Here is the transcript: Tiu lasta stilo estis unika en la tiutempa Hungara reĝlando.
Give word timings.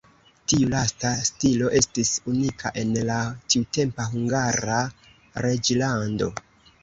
Tiu 0.51 0.69
lasta 0.69 1.09
stilo 1.27 1.67
estis 1.79 2.13
unika 2.31 2.71
en 2.83 2.95
la 3.09 3.19
tiutempa 3.55 4.07
Hungara 4.15 4.79
reĝlando. 5.47 6.31